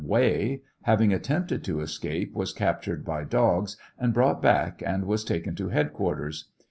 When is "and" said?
3.99-4.15, 4.83-5.05